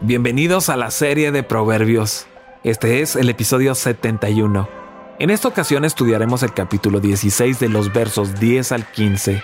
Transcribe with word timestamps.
Bienvenidos 0.00 0.68
a 0.68 0.76
la 0.76 0.92
serie 0.92 1.32
de 1.32 1.42
Proverbios. 1.42 2.28
Este 2.62 3.00
es 3.00 3.16
el 3.16 3.28
episodio 3.30 3.74
71. 3.74 4.68
En 5.18 5.30
esta 5.30 5.48
ocasión 5.48 5.84
estudiaremos 5.84 6.44
el 6.44 6.54
capítulo 6.54 7.00
16 7.00 7.58
de 7.58 7.68
los 7.68 7.92
versos 7.92 8.38
10 8.38 8.70
al 8.70 8.88
15. 8.92 9.42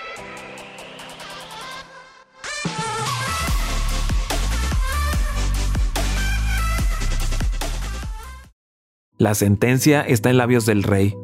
La 9.19 9.35
sentencia 9.35 10.03
está 10.03 10.31
en 10.31 10.37
labios 10.37 10.67
del 10.67 10.85
rey. 10.85 11.17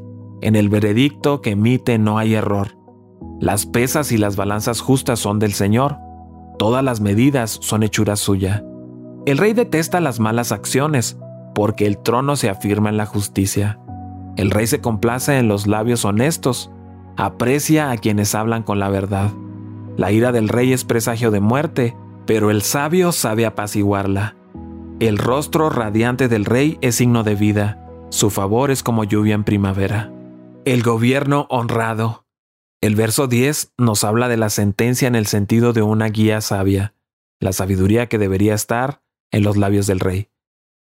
En 0.43 0.57
el 0.57 0.69
veredicto 0.69 1.41
que 1.41 1.51
emite 1.51 1.99
no 1.99 2.19
hay 2.19 2.35
error. 2.35 2.77
Las 3.39 3.65
pesas 3.65 4.11
y 4.11 4.19
las 4.19 4.35
balanzas 4.35 4.81
justas 4.81 5.21
son 5.21 5.39
del 5.39 5.53
Señor. 5.53 5.99
Todas 6.59 6.83
las 6.83 7.01
medidas 7.01 7.59
son 7.63 7.85
hechura 7.85 8.17
suya. 8.17 8.65
El 9.27 9.37
rey 9.37 9.53
detesta 9.53 10.01
las 10.01 10.19
malas 10.19 10.51
acciones, 10.51 11.19
porque 11.55 11.87
el 11.87 11.99
trono 11.99 12.37
se 12.37 12.49
afirma 12.49 12.89
en 12.89 12.97
la 12.97 13.05
justicia. 13.05 13.79
El 14.37 14.51
rey 14.51 14.67
se 14.67 14.81
complace 14.81 15.39
en 15.39 15.47
los 15.47 15.67
labios 15.67 16.07
honestos, 16.07 16.71
aprecia 17.17 17.91
a 17.91 17.99
quienes 17.99 18.35
hablan 18.35 18.63
con 18.63 18.79
la 18.79 18.89
verdad. 18.89 19.31
La 19.99 20.11
ira 20.11 20.33
del 20.33 20.49
rey 20.49 20.73
es 20.73 20.85
presagio 20.85 21.31
de 21.31 21.41
muerte, 21.41 21.95
pero 22.25 22.51
el 22.51 22.63
sabio 22.63 23.13
sabe 23.13 23.45
apaciguarla. 23.45 24.37
El 25.01 25.19
rostro 25.19 25.69
radiante 25.69 26.29
del 26.29 26.47
rey 26.47 26.79
es 26.81 26.95
signo 26.95 27.23
de 27.23 27.35
vida, 27.35 27.87
su 28.09 28.31
favor 28.31 28.71
es 28.71 28.83
como 28.83 29.05
lluvia 29.05 29.35
en 29.35 29.45
primavera. 29.45 30.11
El 30.65 30.83
gobierno 30.83 31.47
honrado. 31.51 32.25
El 32.81 32.97
verso 32.97 33.27
10 33.27 33.75
nos 33.77 34.03
habla 34.05 34.29
de 34.29 34.39
la 34.39 34.49
sentencia 34.49 35.07
en 35.09 35.15
el 35.15 35.27
sentido 35.27 35.75
de 35.75 35.83
una 35.83 36.07
guía 36.09 36.41
sabia, 36.41 36.95
la 37.39 37.53
sabiduría 37.53 38.09
que 38.09 38.19
debería 38.19 38.55
estar 38.55 39.03
en 39.31 39.43
los 39.43 39.57
labios 39.57 39.87
del 39.87 40.01
rey. 40.01 40.29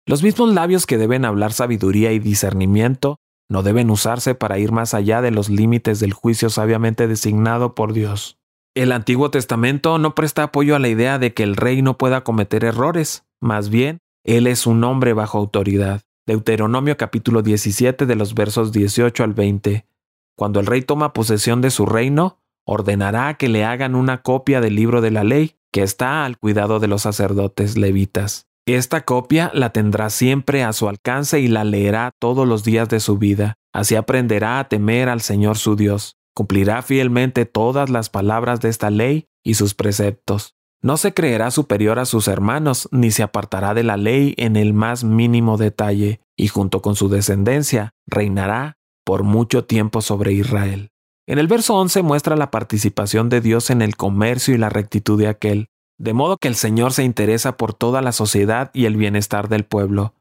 Los 0.06 0.22
mismos 0.22 0.52
labios 0.52 0.86
que 0.86 0.98
deben 0.98 1.24
hablar 1.24 1.52
sabiduría 1.52 2.12
y 2.12 2.18
discernimiento 2.18 3.16
no 3.48 3.62
deben 3.62 3.90
usarse 3.90 4.34
para 4.34 4.58
ir 4.58 4.72
más 4.72 4.94
allá 4.94 5.22
de 5.22 5.30
los 5.30 5.48
límites 5.48 6.00
del 6.00 6.12
juicio 6.12 6.50
sabiamente 6.50 7.06
designado 7.06 7.74
por 7.74 7.92
Dios. 7.92 8.38
El 8.74 8.92
Antiguo 8.92 9.30
Testamento 9.30 9.98
no 9.98 10.14
presta 10.14 10.42
apoyo 10.42 10.74
a 10.74 10.78
la 10.78 10.88
idea 10.88 11.18
de 11.18 11.32
que 11.32 11.42
el 11.42 11.56
rey 11.56 11.80
no 11.80 11.96
pueda 11.96 12.24
cometer 12.24 12.64
errores, 12.64 13.24
más 13.40 13.68
bien, 13.68 14.00
él 14.24 14.46
es 14.46 14.66
un 14.66 14.82
hombre 14.84 15.12
bajo 15.12 15.38
autoridad. 15.38 16.02
Deuteronomio 16.26 16.96
capítulo 16.96 17.42
17 17.42 18.06
de 18.06 18.14
los 18.16 18.34
versos 18.34 18.72
18 18.72 19.22
al 19.22 19.34
20. 19.34 19.86
Cuando 20.36 20.60
el 20.60 20.66
rey 20.66 20.82
toma 20.82 21.12
posesión 21.12 21.60
de 21.60 21.70
su 21.70 21.86
reino, 21.86 22.38
ordenará 22.66 23.34
que 23.34 23.48
le 23.48 23.64
hagan 23.64 23.94
una 23.94 24.22
copia 24.22 24.60
del 24.60 24.74
libro 24.74 25.00
de 25.00 25.10
la 25.10 25.22
ley 25.22 25.56
que 25.74 25.82
está 25.82 26.24
al 26.24 26.38
cuidado 26.38 26.78
de 26.78 26.86
los 26.86 27.02
sacerdotes 27.02 27.76
levitas. 27.76 28.46
Esta 28.64 29.04
copia 29.04 29.50
la 29.52 29.70
tendrá 29.70 30.08
siempre 30.08 30.62
a 30.62 30.72
su 30.72 30.88
alcance 30.88 31.40
y 31.40 31.48
la 31.48 31.64
leerá 31.64 32.12
todos 32.20 32.46
los 32.46 32.62
días 32.62 32.88
de 32.88 33.00
su 33.00 33.18
vida. 33.18 33.54
Así 33.72 33.96
aprenderá 33.96 34.60
a 34.60 34.68
temer 34.68 35.08
al 35.08 35.20
Señor 35.20 35.58
su 35.58 35.74
Dios. 35.74 36.14
Cumplirá 36.32 36.82
fielmente 36.82 37.44
todas 37.44 37.90
las 37.90 38.08
palabras 38.08 38.60
de 38.60 38.68
esta 38.68 38.90
ley 38.90 39.26
y 39.42 39.54
sus 39.54 39.74
preceptos. 39.74 40.54
No 40.80 40.96
se 40.96 41.12
creerá 41.12 41.50
superior 41.50 41.98
a 41.98 42.04
sus 42.04 42.28
hermanos, 42.28 42.88
ni 42.92 43.10
se 43.10 43.24
apartará 43.24 43.74
de 43.74 43.82
la 43.82 43.96
ley 43.96 44.34
en 44.36 44.54
el 44.54 44.74
más 44.74 45.02
mínimo 45.02 45.56
detalle, 45.56 46.20
y 46.36 46.46
junto 46.46 46.82
con 46.82 46.94
su 46.94 47.08
descendencia 47.08 47.94
reinará 48.06 48.76
por 49.04 49.24
mucho 49.24 49.64
tiempo 49.64 50.02
sobre 50.02 50.34
Israel. 50.34 50.90
En 51.26 51.38
el 51.38 51.46
verso 51.46 51.74
11 51.76 52.02
muestra 52.02 52.36
la 52.36 52.50
participación 52.50 53.30
de 53.30 53.40
Dios 53.40 53.70
en 53.70 53.80
el 53.80 53.96
comercio 53.96 54.54
y 54.54 54.58
la 54.58 54.68
rectitud 54.68 55.18
de 55.18 55.28
aquel, 55.28 55.68
de 55.98 56.12
modo 56.12 56.36
que 56.36 56.48
el 56.48 56.54
Señor 56.54 56.92
se 56.92 57.02
interesa 57.02 57.56
por 57.56 57.72
toda 57.72 58.02
la 58.02 58.12
sociedad 58.12 58.70
y 58.74 58.84
el 58.84 58.96
bienestar 58.96 59.48
del 59.48 59.64
pueblo. 59.64 60.12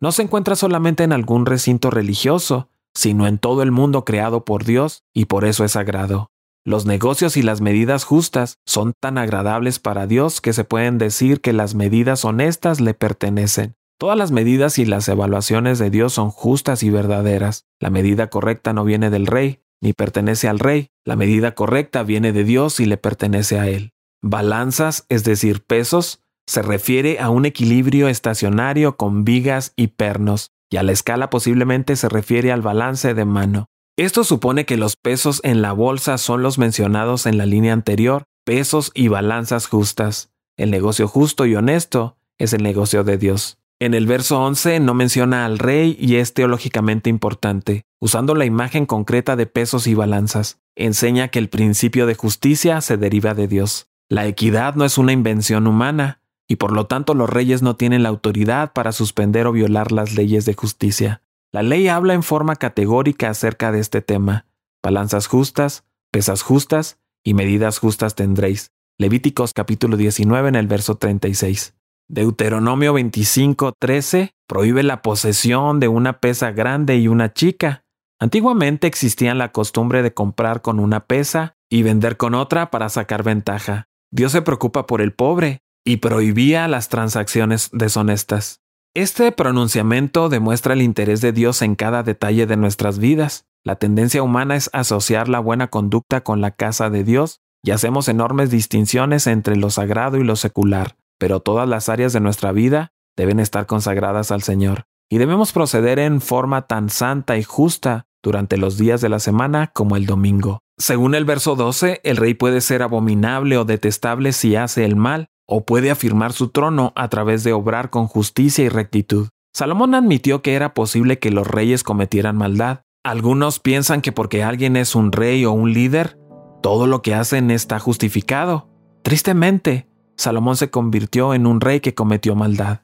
No 0.00 0.12
se 0.12 0.22
encuentra 0.22 0.54
solamente 0.54 1.02
en 1.02 1.12
algún 1.12 1.44
recinto 1.44 1.90
religioso, 1.90 2.68
sino 2.94 3.26
en 3.26 3.38
todo 3.38 3.62
el 3.62 3.72
mundo 3.72 4.04
creado 4.04 4.44
por 4.44 4.64
Dios 4.64 5.02
y 5.12 5.24
por 5.24 5.44
eso 5.44 5.64
es 5.64 5.72
sagrado. 5.72 6.30
Los 6.64 6.86
negocios 6.86 7.36
y 7.36 7.42
las 7.42 7.60
medidas 7.60 8.04
justas 8.04 8.58
son 8.64 8.92
tan 9.00 9.18
agradables 9.18 9.80
para 9.80 10.06
Dios 10.06 10.40
que 10.40 10.52
se 10.52 10.62
pueden 10.62 10.98
decir 10.98 11.40
que 11.40 11.52
las 11.52 11.74
medidas 11.74 12.24
honestas 12.24 12.80
le 12.80 12.94
pertenecen. 12.94 13.74
Todas 13.98 14.16
las 14.16 14.30
medidas 14.30 14.78
y 14.78 14.84
las 14.84 15.08
evaluaciones 15.08 15.80
de 15.80 15.90
Dios 15.90 16.12
son 16.12 16.30
justas 16.30 16.84
y 16.84 16.90
verdaderas. 16.90 17.64
La 17.80 17.90
medida 17.90 18.28
correcta 18.30 18.72
no 18.72 18.84
viene 18.84 19.10
del 19.10 19.26
rey, 19.26 19.60
ni 19.80 19.92
pertenece 19.92 20.48
al 20.48 20.58
rey. 20.58 20.88
La 21.04 21.16
medida 21.16 21.54
correcta 21.54 22.02
viene 22.02 22.32
de 22.32 22.44
Dios 22.44 22.80
y 22.80 22.86
le 22.86 22.96
pertenece 22.96 23.58
a 23.58 23.68
él. 23.68 23.92
Balanzas, 24.22 25.06
es 25.08 25.24
decir, 25.24 25.62
pesos, 25.62 26.20
se 26.46 26.62
refiere 26.62 27.20
a 27.20 27.30
un 27.30 27.44
equilibrio 27.44 28.08
estacionario 28.08 28.96
con 28.96 29.24
vigas 29.24 29.72
y 29.76 29.88
pernos, 29.88 30.50
y 30.70 30.78
a 30.78 30.82
la 30.82 30.92
escala 30.92 31.30
posiblemente 31.30 31.94
se 31.96 32.08
refiere 32.08 32.52
al 32.52 32.62
balance 32.62 33.14
de 33.14 33.24
mano. 33.24 33.66
Esto 33.98 34.24
supone 34.24 34.64
que 34.64 34.76
los 34.76 34.96
pesos 34.96 35.40
en 35.44 35.60
la 35.60 35.72
bolsa 35.72 36.18
son 36.18 36.42
los 36.42 36.58
mencionados 36.58 37.26
en 37.26 37.36
la 37.36 37.46
línea 37.46 37.72
anterior, 37.72 38.24
pesos 38.44 38.92
y 38.94 39.08
balanzas 39.08 39.66
justas. 39.66 40.30
El 40.56 40.70
negocio 40.70 41.06
justo 41.06 41.46
y 41.46 41.54
honesto 41.54 42.16
es 42.38 42.52
el 42.52 42.62
negocio 42.62 43.04
de 43.04 43.18
Dios. 43.18 43.58
En 43.80 43.94
el 43.94 44.06
verso 44.06 44.40
11 44.40 44.80
no 44.80 44.94
menciona 44.94 45.44
al 45.44 45.58
rey 45.58 45.96
y 46.00 46.16
es 46.16 46.32
teológicamente 46.32 47.10
importante, 47.10 47.84
usando 48.00 48.34
la 48.34 48.44
imagen 48.44 48.86
concreta 48.86 49.36
de 49.36 49.46
pesos 49.46 49.86
y 49.86 49.94
balanzas. 49.94 50.60
Enseña 50.76 51.28
que 51.28 51.38
el 51.38 51.48
principio 51.48 52.06
de 52.06 52.14
justicia 52.14 52.80
se 52.80 52.96
deriva 52.96 53.34
de 53.34 53.48
Dios. 53.48 53.88
La 54.08 54.26
equidad 54.26 54.74
no 54.74 54.84
es 54.84 54.98
una 54.98 55.12
invención 55.12 55.66
humana, 55.66 56.22
y 56.48 56.56
por 56.56 56.72
lo 56.72 56.86
tanto 56.86 57.14
los 57.14 57.28
reyes 57.28 57.62
no 57.62 57.76
tienen 57.76 58.02
la 58.02 58.08
autoridad 58.08 58.72
para 58.72 58.92
suspender 58.92 59.46
o 59.46 59.52
violar 59.52 59.92
las 59.92 60.14
leyes 60.14 60.44
de 60.46 60.54
justicia. 60.54 61.22
La 61.52 61.62
ley 61.62 61.88
habla 61.88 62.14
en 62.14 62.22
forma 62.22 62.56
categórica 62.56 63.30
acerca 63.30 63.72
de 63.72 63.80
este 63.80 64.00
tema. 64.00 64.46
Balanzas 64.82 65.26
justas, 65.26 65.84
pesas 66.10 66.42
justas 66.42 66.98
y 67.22 67.34
medidas 67.34 67.78
justas 67.78 68.14
tendréis. 68.14 68.72
Levíticos 68.98 69.52
capítulo 69.52 69.96
19 69.96 70.48
en 70.48 70.54
el 70.54 70.66
verso 70.66 70.96
36. 70.96 71.74
Deuteronomio 72.08 72.94
25:13 72.94 74.30
prohíbe 74.46 74.82
la 74.82 75.02
posesión 75.02 75.78
de 75.80 75.88
una 75.88 76.20
pesa 76.20 76.52
grande 76.52 76.96
y 76.96 77.08
una 77.08 77.32
chica. 77.32 77.84
Antiguamente 78.20 78.86
existía 78.86 79.34
la 79.34 79.52
costumbre 79.52 80.02
de 80.02 80.12
comprar 80.12 80.62
con 80.62 80.80
una 80.80 81.06
pesa 81.06 81.56
y 81.70 81.82
vender 81.82 82.16
con 82.16 82.34
otra 82.34 82.70
para 82.70 82.88
sacar 82.88 83.22
ventaja. 83.22 83.88
Dios 84.10 84.32
se 84.32 84.42
preocupa 84.42 84.86
por 84.86 85.00
el 85.00 85.12
pobre 85.12 85.60
y 85.84 85.98
prohibía 85.98 86.66
las 86.68 86.88
transacciones 86.88 87.70
deshonestas. 87.72 88.60
Este 88.94 89.30
pronunciamiento 89.32 90.28
demuestra 90.28 90.74
el 90.74 90.82
interés 90.82 91.20
de 91.20 91.32
Dios 91.32 91.62
en 91.62 91.76
cada 91.76 92.02
detalle 92.02 92.46
de 92.46 92.56
nuestras 92.56 92.98
vidas. 92.98 93.46
La 93.64 93.76
tendencia 93.76 94.22
humana 94.22 94.56
es 94.56 94.70
asociar 94.72 95.28
la 95.28 95.40
buena 95.40 95.68
conducta 95.68 96.22
con 96.22 96.40
la 96.40 96.50
casa 96.50 96.90
de 96.90 97.04
Dios 97.04 97.40
y 97.62 97.70
hacemos 97.70 98.08
enormes 98.08 98.50
distinciones 98.50 99.26
entre 99.26 99.56
lo 99.56 99.70
sagrado 99.70 100.16
y 100.16 100.24
lo 100.24 100.36
secular 100.36 100.96
pero 101.18 101.40
todas 101.40 101.68
las 101.68 101.88
áreas 101.88 102.12
de 102.12 102.20
nuestra 102.20 102.52
vida 102.52 102.92
deben 103.16 103.40
estar 103.40 103.66
consagradas 103.66 104.30
al 104.30 104.42
Señor, 104.42 104.86
y 105.10 105.18
debemos 105.18 105.52
proceder 105.52 105.98
en 105.98 106.20
forma 106.20 106.66
tan 106.66 106.88
santa 106.88 107.36
y 107.36 107.42
justa 107.42 108.06
durante 108.22 108.56
los 108.56 108.78
días 108.78 109.00
de 109.00 109.08
la 109.08 109.18
semana 109.18 109.70
como 109.74 109.96
el 109.96 110.06
domingo. 110.06 110.60
Según 110.76 111.14
el 111.14 111.24
verso 111.24 111.56
12, 111.56 112.00
el 112.04 112.16
rey 112.16 112.34
puede 112.34 112.60
ser 112.60 112.82
abominable 112.82 113.58
o 113.58 113.64
detestable 113.64 114.32
si 114.32 114.56
hace 114.56 114.84
el 114.84 114.96
mal, 114.96 115.28
o 115.46 115.64
puede 115.64 115.90
afirmar 115.90 116.32
su 116.32 116.48
trono 116.48 116.92
a 116.94 117.08
través 117.08 117.42
de 117.42 117.52
obrar 117.52 117.90
con 117.90 118.06
justicia 118.06 118.64
y 118.64 118.68
rectitud. 118.68 119.28
Salomón 119.54 119.94
admitió 119.94 120.42
que 120.42 120.54
era 120.54 120.74
posible 120.74 121.18
que 121.18 121.30
los 121.30 121.46
reyes 121.46 121.82
cometieran 121.82 122.36
maldad. 122.36 122.82
Algunos 123.02 123.58
piensan 123.58 124.02
que 124.02 124.12
porque 124.12 124.42
alguien 124.42 124.76
es 124.76 124.94
un 124.94 125.10
rey 125.10 125.44
o 125.44 125.52
un 125.52 125.72
líder, 125.72 126.18
todo 126.62 126.86
lo 126.86 127.02
que 127.02 127.14
hacen 127.14 127.50
está 127.50 127.78
justificado. 127.78 128.68
Tristemente, 129.02 129.88
Salomón 130.16 130.56
se 130.56 130.70
convirtió 130.70 131.32
en 131.32 131.46
un 131.46 131.60
rey 131.60 131.80
que 131.80 131.94
cometió 131.94 132.34
maldad. 132.34 132.82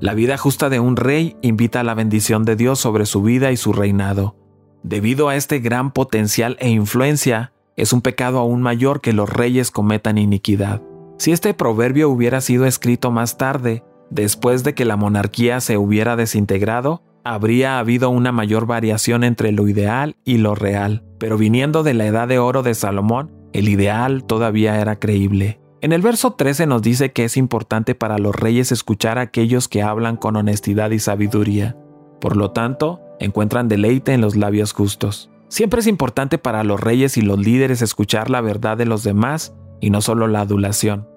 La 0.00 0.14
vida 0.14 0.36
justa 0.36 0.68
de 0.68 0.78
un 0.78 0.96
rey 0.96 1.36
invita 1.42 1.80
a 1.80 1.84
la 1.84 1.94
bendición 1.94 2.44
de 2.44 2.54
Dios 2.54 2.78
sobre 2.78 3.06
su 3.06 3.22
vida 3.22 3.50
y 3.50 3.56
su 3.56 3.72
reinado. 3.72 4.36
Debido 4.82 5.28
a 5.28 5.36
este 5.36 5.58
gran 5.58 5.90
potencial 5.90 6.56
e 6.60 6.68
influencia, 6.68 7.52
es 7.76 7.92
un 7.92 8.00
pecado 8.00 8.38
aún 8.38 8.62
mayor 8.62 9.00
que 9.00 9.12
los 9.12 9.28
reyes 9.28 9.70
cometan 9.70 10.18
iniquidad. 10.18 10.82
Si 11.18 11.32
este 11.32 11.54
proverbio 11.54 12.08
hubiera 12.10 12.40
sido 12.40 12.66
escrito 12.66 13.10
más 13.10 13.38
tarde, 13.38 13.84
después 14.10 14.64
de 14.64 14.74
que 14.74 14.84
la 14.84 14.96
monarquía 14.96 15.60
se 15.60 15.76
hubiera 15.76 16.16
desintegrado, 16.16 17.02
habría 17.24 17.78
habido 17.78 18.10
una 18.10 18.32
mayor 18.32 18.66
variación 18.66 19.24
entre 19.24 19.52
lo 19.52 19.68
ideal 19.68 20.16
y 20.24 20.38
lo 20.38 20.54
real, 20.54 21.04
pero 21.18 21.36
viniendo 21.36 21.82
de 21.82 21.94
la 21.94 22.06
edad 22.06 22.28
de 22.28 22.38
oro 22.38 22.62
de 22.62 22.74
Salomón, 22.74 23.30
el 23.52 23.68
ideal 23.68 24.24
todavía 24.24 24.80
era 24.80 24.98
creíble. 24.98 25.60
En 25.80 25.92
el 25.92 26.02
verso 26.02 26.32
13 26.32 26.66
nos 26.66 26.82
dice 26.82 27.12
que 27.12 27.24
es 27.24 27.36
importante 27.36 27.94
para 27.94 28.18
los 28.18 28.34
reyes 28.34 28.72
escuchar 28.72 29.18
a 29.18 29.22
aquellos 29.22 29.68
que 29.68 29.82
hablan 29.82 30.16
con 30.16 30.36
honestidad 30.36 30.90
y 30.90 30.98
sabiduría. 30.98 31.76
Por 32.20 32.36
lo 32.36 32.50
tanto, 32.50 33.00
encuentran 33.20 33.68
deleite 33.68 34.12
en 34.12 34.20
los 34.20 34.36
labios 34.36 34.72
justos. 34.72 35.30
Siempre 35.48 35.80
es 35.80 35.86
importante 35.86 36.38
para 36.38 36.64
los 36.64 36.80
reyes 36.80 37.16
y 37.16 37.22
los 37.22 37.38
líderes 37.38 37.82
escuchar 37.82 38.30
la 38.30 38.40
verdad 38.40 38.76
de 38.76 38.84
los 38.84 39.02
demás 39.02 39.54
y 39.80 39.90
no 39.90 40.00
solo 40.00 40.26
la 40.26 40.40
adulación. 40.40 41.08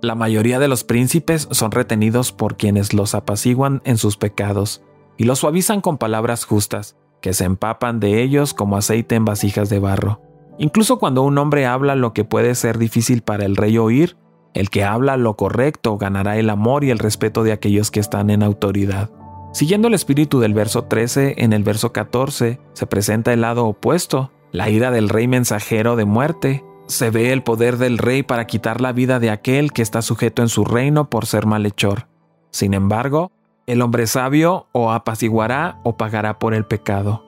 La 0.00 0.14
mayoría 0.14 0.58
de 0.58 0.68
los 0.68 0.84
príncipes 0.84 1.48
son 1.50 1.70
retenidos 1.70 2.32
por 2.32 2.56
quienes 2.56 2.92
los 2.92 3.14
apaciguan 3.14 3.82
en 3.84 3.96
sus 3.96 4.16
pecados 4.16 4.82
y 5.16 5.24
los 5.24 5.38
suavizan 5.38 5.80
con 5.80 5.98
palabras 5.98 6.44
justas, 6.44 6.96
que 7.22 7.32
se 7.32 7.44
empapan 7.44 8.00
de 8.00 8.22
ellos 8.22 8.52
como 8.52 8.76
aceite 8.76 9.14
en 9.14 9.24
vasijas 9.24 9.70
de 9.70 9.78
barro. 9.78 10.20
Incluso 10.58 10.98
cuando 10.98 11.22
un 11.22 11.38
hombre 11.38 11.66
habla 11.66 11.94
lo 11.94 12.12
que 12.12 12.24
puede 12.24 12.54
ser 12.54 12.78
difícil 12.78 13.22
para 13.22 13.44
el 13.44 13.56
rey 13.56 13.78
oír, 13.78 14.16
el 14.52 14.70
que 14.70 14.84
habla 14.84 15.16
lo 15.16 15.36
correcto 15.36 15.98
ganará 15.98 16.36
el 16.36 16.48
amor 16.48 16.84
y 16.84 16.90
el 16.90 16.98
respeto 16.98 17.42
de 17.42 17.52
aquellos 17.52 17.90
que 17.90 18.00
están 18.00 18.30
en 18.30 18.42
autoridad. 18.42 19.10
Siguiendo 19.54 19.86
el 19.86 19.94
espíritu 19.94 20.40
del 20.40 20.52
verso 20.52 20.82
13, 20.82 21.36
en 21.38 21.52
el 21.52 21.62
verso 21.62 21.92
14 21.92 22.58
se 22.72 22.86
presenta 22.88 23.32
el 23.32 23.42
lado 23.42 23.66
opuesto, 23.66 24.32
la 24.50 24.68
ira 24.68 24.90
del 24.90 25.08
rey 25.08 25.28
mensajero 25.28 25.94
de 25.94 26.04
muerte. 26.04 26.64
Se 26.88 27.10
ve 27.10 27.32
el 27.32 27.44
poder 27.44 27.76
del 27.76 27.98
rey 27.98 28.24
para 28.24 28.48
quitar 28.48 28.80
la 28.80 28.92
vida 28.92 29.20
de 29.20 29.30
aquel 29.30 29.72
que 29.72 29.82
está 29.82 30.02
sujeto 30.02 30.42
en 30.42 30.48
su 30.48 30.64
reino 30.64 31.08
por 31.08 31.26
ser 31.26 31.46
malhechor. 31.46 32.08
Sin 32.50 32.74
embargo, 32.74 33.30
el 33.68 33.80
hombre 33.80 34.08
sabio 34.08 34.66
o 34.72 34.90
apaciguará 34.90 35.78
o 35.84 35.96
pagará 35.96 36.40
por 36.40 36.52
el 36.52 36.66
pecado. 36.66 37.24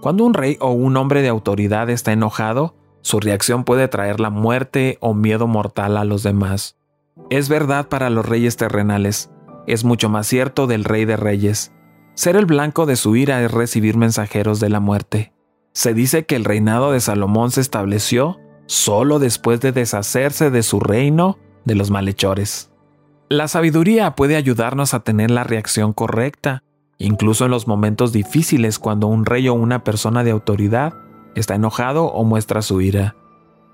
Cuando 0.00 0.24
un 0.24 0.34
rey 0.34 0.58
o 0.60 0.70
un 0.70 0.96
hombre 0.96 1.20
de 1.20 1.28
autoridad 1.30 1.90
está 1.90 2.12
enojado, 2.12 2.76
su 3.00 3.18
reacción 3.18 3.64
puede 3.64 3.88
traer 3.88 4.20
la 4.20 4.30
muerte 4.30 4.98
o 5.00 5.14
miedo 5.14 5.48
mortal 5.48 5.96
a 5.96 6.04
los 6.04 6.22
demás. 6.22 6.76
Es 7.28 7.48
verdad 7.48 7.88
para 7.88 8.08
los 8.08 8.24
reyes 8.24 8.56
terrenales, 8.56 9.32
es 9.66 9.84
mucho 9.84 10.08
más 10.08 10.26
cierto 10.26 10.66
del 10.66 10.84
rey 10.84 11.04
de 11.04 11.16
reyes. 11.16 11.72
Ser 12.14 12.36
el 12.36 12.46
blanco 12.46 12.86
de 12.86 12.96
su 12.96 13.16
ira 13.16 13.42
es 13.42 13.50
recibir 13.50 13.96
mensajeros 13.96 14.60
de 14.60 14.70
la 14.70 14.80
muerte. 14.80 15.32
Se 15.72 15.92
dice 15.92 16.24
que 16.24 16.36
el 16.36 16.44
reinado 16.44 16.92
de 16.92 17.00
Salomón 17.00 17.50
se 17.50 17.60
estableció 17.60 18.38
solo 18.66 19.18
después 19.18 19.60
de 19.60 19.72
deshacerse 19.72 20.50
de 20.50 20.62
su 20.62 20.80
reino 20.80 21.38
de 21.64 21.74
los 21.74 21.90
malhechores. 21.90 22.70
La 23.28 23.48
sabiduría 23.48 24.14
puede 24.14 24.36
ayudarnos 24.36 24.94
a 24.94 25.00
tener 25.00 25.30
la 25.30 25.44
reacción 25.44 25.92
correcta, 25.92 26.62
incluso 26.98 27.44
en 27.44 27.50
los 27.50 27.66
momentos 27.66 28.12
difíciles 28.12 28.78
cuando 28.78 29.08
un 29.08 29.26
rey 29.26 29.48
o 29.48 29.54
una 29.54 29.84
persona 29.84 30.24
de 30.24 30.30
autoridad 30.30 30.94
está 31.34 31.56
enojado 31.56 32.06
o 32.06 32.24
muestra 32.24 32.62
su 32.62 32.80
ira. 32.80 33.16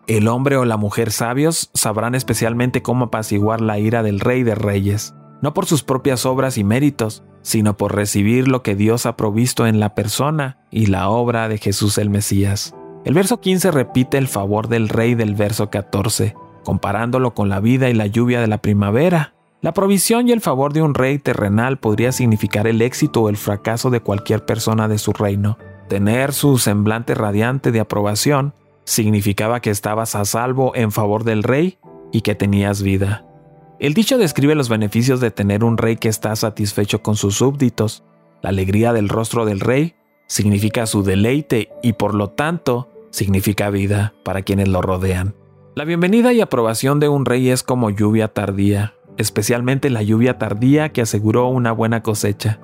El 0.08 0.26
hombre 0.26 0.56
o 0.56 0.64
la 0.64 0.76
mujer 0.76 1.12
sabios 1.12 1.70
sabrán 1.74 2.14
especialmente 2.14 2.82
cómo 2.82 3.06
apaciguar 3.06 3.60
la 3.60 3.78
ira 3.78 4.02
del 4.02 4.18
rey 4.18 4.42
de 4.42 4.56
reyes, 4.56 5.14
no 5.42 5.52
por 5.52 5.66
sus 5.66 5.82
propias 5.82 6.24
obras 6.24 6.56
y 6.56 6.64
méritos, 6.64 7.22
sino 7.42 7.76
por 7.76 7.94
recibir 7.94 8.48
lo 8.48 8.62
que 8.62 8.74
Dios 8.74 9.04
ha 9.04 9.16
provisto 9.16 9.66
en 9.66 9.80
la 9.80 9.94
persona 9.94 10.58
y 10.70 10.86
la 10.86 11.10
obra 11.10 11.48
de 11.48 11.58
Jesús 11.58 11.98
el 11.98 12.08
Mesías. 12.08 12.74
El 13.04 13.14
verso 13.14 13.40
15 13.40 13.72
repite 13.72 14.16
el 14.16 14.28
favor 14.28 14.68
del 14.68 14.88
rey 14.88 15.16
del 15.16 15.34
verso 15.34 15.68
14, 15.68 16.36
comparándolo 16.64 17.34
con 17.34 17.48
la 17.48 17.58
vida 17.58 17.90
y 17.90 17.94
la 17.94 18.06
lluvia 18.06 18.40
de 18.40 18.46
la 18.46 18.58
primavera. 18.58 19.34
La 19.60 19.74
provisión 19.74 20.28
y 20.28 20.32
el 20.32 20.40
favor 20.40 20.72
de 20.72 20.82
un 20.82 20.94
rey 20.94 21.18
terrenal 21.18 21.78
podría 21.78 22.12
significar 22.12 22.66
el 22.68 22.80
éxito 22.80 23.22
o 23.22 23.28
el 23.28 23.36
fracaso 23.36 23.90
de 23.90 24.00
cualquier 24.00 24.44
persona 24.44 24.86
de 24.86 24.98
su 24.98 25.12
reino. 25.12 25.58
Tener 25.88 26.32
su 26.32 26.58
semblante 26.58 27.14
radiante 27.14 27.72
de 27.72 27.80
aprobación 27.80 28.54
significaba 28.84 29.60
que 29.60 29.70
estabas 29.70 30.14
a 30.14 30.24
salvo 30.24 30.72
en 30.74 30.92
favor 30.92 31.24
del 31.24 31.42
rey 31.42 31.78
y 32.12 32.20
que 32.20 32.34
tenías 32.34 32.82
vida. 32.82 33.24
El 33.82 33.94
dicho 33.94 34.16
describe 34.16 34.54
los 34.54 34.68
beneficios 34.68 35.18
de 35.18 35.32
tener 35.32 35.64
un 35.64 35.76
rey 35.76 35.96
que 35.96 36.08
está 36.08 36.36
satisfecho 36.36 37.02
con 37.02 37.16
sus 37.16 37.34
súbditos. 37.34 38.04
La 38.40 38.50
alegría 38.50 38.92
del 38.92 39.08
rostro 39.08 39.44
del 39.44 39.58
rey 39.58 39.96
significa 40.28 40.86
su 40.86 41.02
deleite 41.02 41.68
y 41.82 41.94
por 41.94 42.14
lo 42.14 42.30
tanto 42.30 42.88
significa 43.10 43.70
vida 43.70 44.14
para 44.22 44.42
quienes 44.42 44.68
lo 44.68 44.82
rodean. 44.82 45.34
La 45.74 45.84
bienvenida 45.84 46.32
y 46.32 46.40
aprobación 46.40 47.00
de 47.00 47.08
un 47.08 47.24
rey 47.24 47.48
es 47.48 47.64
como 47.64 47.90
lluvia 47.90 48.28
tardía, 48.28 48.94
especialmente 49.16 49.90
la 49.90 50.04
lluvia 50.04 50.38
tardía 50.38 50.90
que 50.90 51.02
aseguró 51.02 51.48
una 51.48 51.72
buena 51.72 52.04
cosecha. 52.04 52.60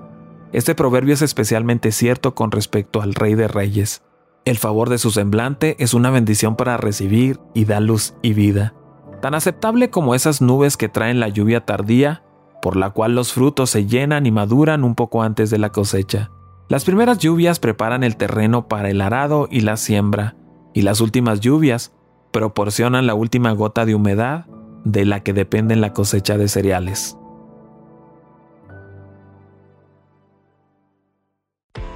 Este 0.53 0.76
proverbio 0.76 1.15
es 1.15 1.23
especialmente 1.23 1.91
cierto 1.91 2.37
con 2.37 2.53
respecto 2.53 3.03
al 3.03 3.17
Rey 3.17 3.35
de 3.35 3.49
Reyes. 3.49 4.03
El 4.44 4.56
favor 4.56 4.88
de 4.88 4.99
su 4.99 5.11
semblante 5.11 5.75
es 5.81 5.94
una 5.94 6.11
bendición 6.11 6.55
para 6.55 6.76
recibir 6.76 7.41
y 7.55 7.65
da 7.65 7.81
luz 7.81 8.15
y 8.23 8.35
vida, 8.35 8.75
tan 9.20 9.35
aceptable 9.35 9.91
como 9.91 10.15
esas 10.15 10.41
nubes 10.41 10.76
que 10.76 10.88
traen 10.88 11.20
la 11.20 11.29
lluvia 11.29 11.65
tardía, 11.65 12.23
por 12.62 12.76
la 12.76 12.91
cual 12.91 13.15
los 13.15 13.32
frutos 13.32 13.70
se 13.70 13.87
llenan 13.87 14.26
y 14.26 14.31
maduran 14.31 14.85
un 14.85 14.94
poco 14.94 15.23
antes 15.23 15.50
de 15.50 15.59
la 15.59 15.70
cosecha. 15.70 16.31
Las 16.69 16.85
primeras 16.85 17.19
lluvias 17.19 17.61
preparan 17.61 18.05
el 18.05 18.17
terreno 18.17 18.69
para 18.69 18.91
el 18.91 19.00
arado 19.00 19.49
y 19.50 19.61
la 19.61 19.76
siembra, 19.76 20.37
y 20.75 20.82
las 20.82 21.00
últimas 21.00 21.41
lluvias 21.41 21.93
proporcionan 22.31 23.06
la 23.06 23.15
última 23.15 23.53
gota 23.53 23.87
de 23.87 23.94
humedad 23.94 24.47
de 24.85 25.05
la 25.05 25.20
que 25.20 25.32
depende 25.32 25.76
la 25.76 25.93
cosecha 25.93 26.37
de 26.37 26.49
cereales. 26.49 27.17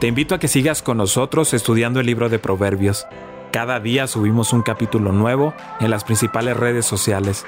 Te 0.00 0.08
invito 0.08 0.34
a 0.34 0.40
que 0.40 0.48
sigas 0.48 0.82
con 0.82 0.96
nosotros 0.96 1.54
estudiando 1.54 2.00
el 2.00 2.06
libro 2.06 2.28
de 2.28 2.40
Proverbios. 2.40 3.06
Cada 3.52 3.80
día 3.80 4.06
subimos 4.06 4.54
un 4.54 4.62
capítulo 4.62 5.12
nuevo 5.12 5.52
en 5.78 5.90
las 5.90 6.04
principales 6.04 6.56
redes 6.56 6.86
sociales. 6.86 7.44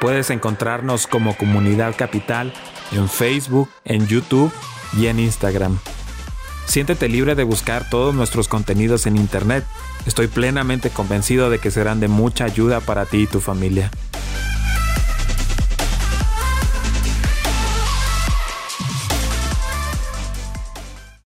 Puedes 0.00 0.30
encontrarnos 0.30 1.06
como 1.06 1.36
Comunidad 1.36 1.94
Capital 1.94 2.54
en 2.90 3.06
Facebook, 3.06 3.68
en 3.84 4.06
YouTube 4.06 4.50
y 4.96 5.08
en 5.08 5.20
Instagram. 5.20 5.78
Siéntete 6.64 7.06
libre 7.10 7.34
de 7.34 7.44
buscar 7.44 7.90
todos 7.90 8.14
nuestros 8.14 8.48
contenidos 8.48 9.06
en 9.06 9.18
Internet. 9.18 9.66
Estoy 10.06 10.26
plenamente 10.26 10.88
convencido 10.88 11.50
de 11.50 11.58
que 11.58 11.70
serán 11.70 12.00
de 12.00 12.08
mucha 12.08 12.46
ayuda 12.46 12.80
para 12.80 13.04
ti 13.04 13.18
y 13.18 13.26
tu 13.26 13.40
familia. 13.40 13.90